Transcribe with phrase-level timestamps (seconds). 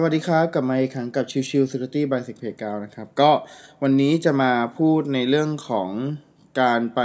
[0.00, 3.30] สวัสดีครับกลับมาอีกครั้งกับชิวชิว Security by s e c p a y g o นะครับ ก็
[3.82, 5.90] วันนี้จะมาพูดในเรื่องของ
[6.60, 7.00] การไป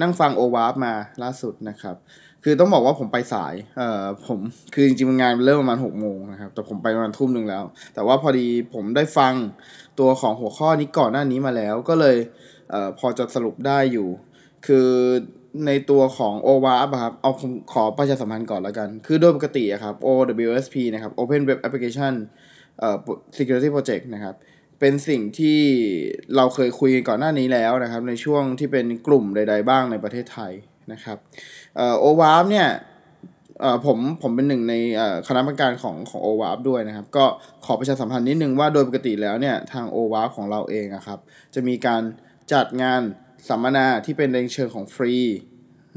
[0.00, 1.96] นั่งฟัง o w a p มาล่าสุดนะครับ
[2.44, 4.38] คือต้องบอกว่าผมไปสายเอ่อผม
[4.74, 7.64] คือจริงๆงานเริ่มประมาณ6โมงนะครับแต่ผมไปประมาณทุ่มหนึ่งแล้ว
[7.94, 9.34] แต่ว่าพอดีผมได้ฟัง
[10.00, 12.16] ตัวของหัวข้อนี้ก่อนหน้านี้มาแล้ว ก็เลย
[12.70, 14.08] เอ่อพอจะสรุปได้อยู่
[14.66, 14.88] คือ
[15.66, 22.14] ในตัวของ o w a p ครับ เอาผมขอประชาสัมพันธ์ก่อนแล้วกัน คือโดยปกติอะครับ OWSP นะครับ Open Web Application
[22.78, 22.96] เอ่อ
[23.36, 24.34] Security Project นะครับ
[24.80, 25.60] เป็นสิ่งที่
[26.36, 30.52] เราเคยคุยกันก่อนหน้านี้แล้วนะครับ ในช่วงที่เป็นกลุ่มใด ๆ บ้างในประเทศไทย
[30.92, 31.18] นะครับ
[31.76, 32.68] เอ่อ OWASP เนี่ย
[33.60, 34.74] เอ่อผมผมเป็นหนึ่งใน
[35.26, 37.24] คณะกรรมการของของ OWASP ด้วยนะครับ ก็
[37.64, 41.18] ขอประชาสัมพันธ์นิดนึงว่าโดยปกติแล้วเนี่ยทาง OWASP ของเราเองอะครับ
[41.54, 42.02] จะมีการ
[42.52, 43.00] จัดงาน
[43.48, 45.14] สัมมนาที่เป็นในเชิงของฟรี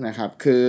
[0.07, 0.63] นะครับ คือ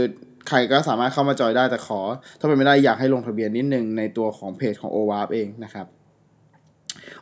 [0.49, 2.01] ใครก็สามารถเข้ามาจอยได้แต่ขอ
[2.39, 5.87] ถ้าเป็นไม่ได้อยากให้ลงทะเบียนนิดนึงในตัวของเพจของ OWASP เองนะครับ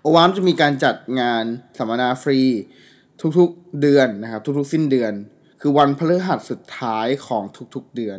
[0.04, 1.44] OWASP จะมีการจัดงาน
[1.78, 2.40] สัมมนาฟรี
[3.38, 5.12] ทุกๆเดือนนะครับ ทุกๆ สิ้นเดือน
[5.60, 7.44] คือวันพฤหัสสุดท้ายของ
[7.74, 8.14] ทุกๆเดือ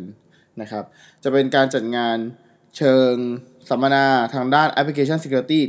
[0.60, 0.84] นะครับ
[1.22, 2.16] จะเป็นการจัดงาน
[2.76, 3.14] เชิง
[3.68, 4.04] สัมมนา
[4.34, 5.60] ทางด้าน Application Security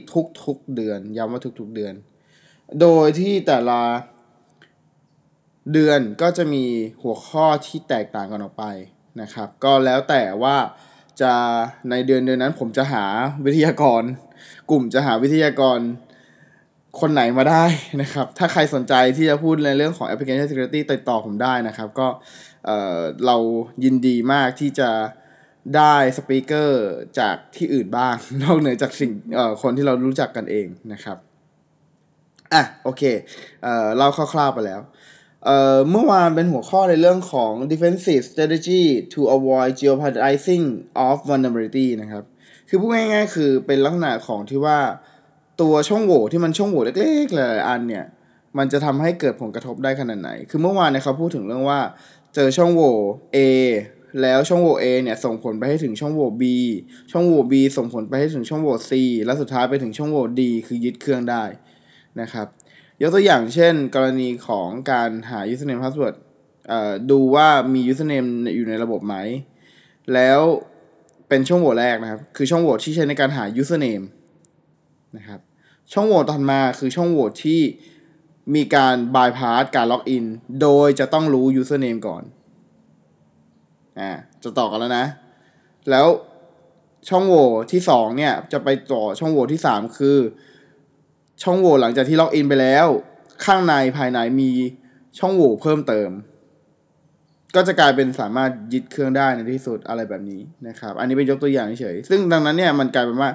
[0.43, 1.93] ทุกๆ เดือนย้ำว่าทุกๆ เดือน
[2.81, 3.81] โดยที่แต่ละ
[5.73, 6.65] เดือนก็จะมี
[7.01, 8.65] หัวข้อที่แตกต่างกันออกไป
[9.21, 10.57] นะครับ ก็แล้วแต่ว่า
[11.21, 11.33] จะ
[11.89, 13.05] ในเดือนเดือนนั้นผมจะหา
[13.45, 14.03] วิทยากร
[14.71, 15.79] กลุ่มจะหาวิทยากร
[16.99, 17.65] คนไหนมาได้
[18.01, 22.07] นะครับ ถ้าใครสนใจที่จะพูดในเรื่องของ application security ติดต่อผมได้นะครับ ก็
[22.65, 23.37] เออเรา
[23.83, 24.89] ยินดีมากที่จะ
[25.75, 26.85] ได้สปีกเกอร์
[27.19, 31.17] จากที่อื่นบ้าง นอกเหนือจากสิ่งเอ่อคนที่เรารู้จักกันเองนะครับ
[32.53, 33.03] อะ โอเค
[33.63, 34.81] เออเล่าคร่าวๆไปแล้ว
[35.45, 40.65] เอ่อเมื่อวานเป็นหัวข้อในเรื่องของ defensive strategy to avoid jeopardizing
[41.05, 42.23] of vulnerability นะครับ
[42.69, 44.79] คือพูดง่ายๆ คือเป็นลักษณะของที่ว่า
[45.61, 48.05] ตัวช่องโหว่ที่มันช่องโหว่เล็กๆหลายๆอันเนี่ย
[48.57, 51.79] มันจะทำให้เกิดผลกระทบได้ขนาดไหน คือเมื่อวานเนี่ยเขาพูดถึงเรื่องว่า
[52.35, 52.95] เจอช่องโหว่
[53.35, 53.37] A
[54.21, 56.43] แล้วช่องโหว่ A เนี่ยส่งผลไปให้ถึงช่องโหว่ B
[57.11, 58.91] ช่องโหว่ B ส่งผลไปให้ถึงช่องโหว่ C
[59.25, 61.43] แล้วสุดท้ายไปถึงช่องโหว่ D คือยึดเครื่องได้
[62.21, 62.47] นะครับ
[63.01, 66.15] ยกตัวอย่างเช่น กรณีของการหา username password
[67.11, 69.15] ดูว่ามี username อยู่ในระบบไหม
[70.13, 70.39] แล้ว
[71.29, 74.05] เป็นช่องโหว่แรกนะครับ คือช่องโหว่ที่ใช้ในการหา username
[75.17, 75.39] นะครับ
[75.93, 77.61] ช่องโหว่ถัดมาคือช่องโหว่ที่
[78.55, 80.25] มีการ bypass การล็อกอิน
[80.61, 82.23] โดยจะต้องรู้ username ก่อน
[83.99, 84.11] อ่า
[84.43, 85.05] จะต่อกันแล้วนะ
[85.89, 86.07] แล้ว
[87.09, 90.17] ช่องโหว่ที่สองเนี่ย จะไปต่อช่องโหว่ที่สามคือ
[91.43, 92.87] ช่องโหว่หลังจากที่ล็อกอินไปแล้ว
[93.45, 94.51] ข้างในภายในมี
[95.19, 96.09] ช่องโหว่เพิ่มเติม
[97.55, 103.29] ก็จะกลายเป็นสามารถยึดเครื่องได้ในที่สุดอะไรแบบนี้นะครับ อันนี้เป็นยกตัวอย่างเฉยๆซึ่งดังนั้นเนี่ยมันกลายเป็นว่า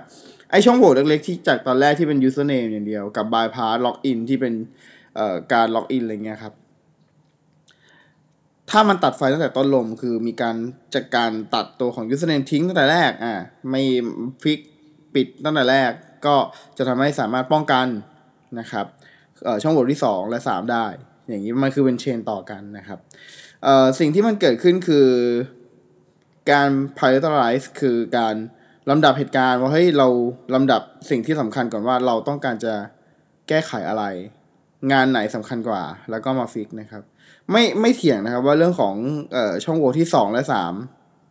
[0.50, 4.54] ไอช่องโหว่เล็กๆที่จากตอนแรกที่เป็น username อย่างเดียวกับ bypass login ที่เป็น
[5.52, 6.54] การล็อกอินอะไรเงี้ยครับ
[8.70, 10.56] ถ้ามันตัดไฟตั้งแต่ต้นลม คือมีการ
[10.94, 13.34] จัดการตัดตัวของ username ทิ้งตั้งแต่แรกอ่า
[13.70, 13.82] ไม่
[14.42, 14.60] ฟิก
[15.14, 15.92] ปิดตั้งแต่แรก
[16.26, 16.36] ก็
[16.78, 17.86] จะทำให้สามารถป้องกัน
[18.60, 18.86] นะครับ
[19.62, 20.86] ช่องโหว่ที่ 2 และ 3 ได้
[21.28, 22.98] อย่างนี้มันคือเป็นเชนต่อกันนะครับ
[23.98, 25.08] สิ่งที่มันเกิดขึ้นคือ
[26.50, 28.34] การ prioritize คือการ
[28.90, 30.08] ลำดับเหตุการณ์ว่าเฮ้ยเรา
[30.54, 32.74] ลำดับสิ่งที่สำคัญก่อนว่าเราต้องการจะ
[33.48, 34.04] แก้ไขอะไร
[34.92, 37.02] งานไหนสำคัญกว่า แล้วก็มาฟิกนะครับ
[37.50, 38.94] ไม่ไม่เถียงนะครับว่าเรื่องของ
[39.34, 40.42] ออช่องโหว่ที่ 2 และ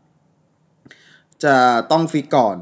[0.09, 1.55] 3 จะ
[1.91, 2.57] ต้องฟิกก่อน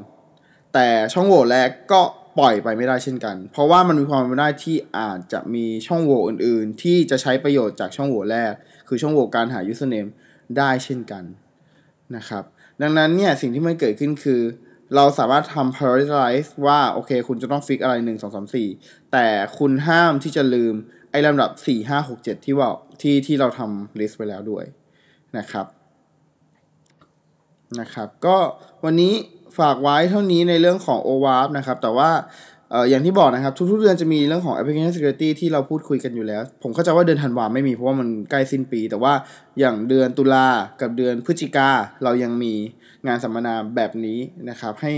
[0.79, 2.01] แต่ช่องโหว่แรกก็
[2.39, 8.53] ปล่อยไปไม่ได้เช่นกัน เพราะว่ามันมีความเป็นไปได้ที่อาจจะมีช่องโหว่อื่น ๆ ที่จะใช้ประโยชน์จากช่องโหว่แรก
[8.87, 10.09] คือช่องโหว่การหา username
[10.57, 11.23] ได้เช่นกัน
[12.15, 12.43] นะครับ
[12.81, 14.41] ดังนั้นเนี่ยสิ่งที่มันเกิดขึ้นคือ
[14.95, 19.27] เราสามารถทำ prioritize ว่าโอเค คุณจะต้องฟิกอะไร 1 2 3 4 แต่
[19.57, 20.73] คุณห้ามที่จะลืม
[21.11, 22.69] ไอ้ลำดับ 4 5 6 7 ที่ว่า
[23.01, 24.65] ที่ที่เราทำ list ไว้แล้วด้วย
[25.37, 25.65] นะครับ
[27.79, 28.37] นะครับ ก็
[28.83, 29.13] วันนี้
[29.59, 32.09] ฝากไว้เท่านี้ในเรื่องของ OWASP นะครับ แต่ว่า
[32.89, 39.13] อย่างที่บอกนะครับ ทุกๆเดือนจะมีเรื่องของ application security ที่เราพูดคุยกันอยู่แล้ว ผมเข้าใจว่าเดือนธันวาไม่มีเพราะว่ามันใกล้สิ้นปี แต่ว่า
[39.59, 40.47] อย่างเดือนตุลา
[40.81, 41.69] กับเดือนพฤศจิกา
[42.03, 42.53] เรายังมี
[43.07, 44.19] งานสัมมนาแบบนี้
[44.49, 44.93] นะครับ ให้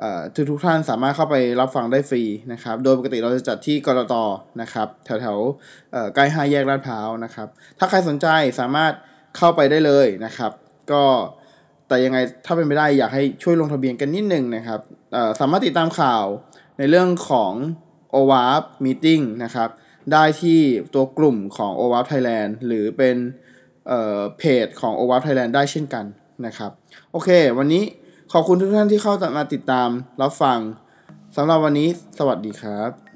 [0.00, 4.14] เอ่อทุกท่านสามารถเข้าไปรับฟังได้ฟรีนะครับ โดยปกติเราจะจัดที่กรต
[4.60, 7.48] นะครับ แถวๆใกล้ห้าแยกลาดพร้าวนะครับ
[7.78, 8.26] ถ้าใครสนใจ
[8.60, 8.92] สามารถ
[9.36, 10.52] เข้าไปได้เลยนะครับ
[10.92, 11.04] ก็
[11.90, 14.80] แต่ยังไงถ้าเป็นไปได้อยากให้ช่วยลงทะเบียนกันนิดนึงนะครับ
[15.40, 16.24] สามารถติดตามข่าว
[16.78, 17.52] ในเรื่องของ
[18.14, 19.68] o w a p Meeting นะครับ
[20.12, 20.60] ได้ที่
[20.94, 23.16] ตัวกลุ่มของ o w a p Thailand หรือเป็น
[23.88, 26.04] เเพจของ o w a p Thailand ได้เช่นกัน
[26.46, 26.70] นะครับ
[27.12, 27.28] โอเค
[27.58, 27.82] วันนี้
[28.32, 29.88] ขอบคุณทุกท่านที่เข้ามาติดตาม
[30.22, 30.58] รับฟัง
[31.36, 31.88] สำหรับวันนี้
[32.18, 33.09] สวัสดีครับ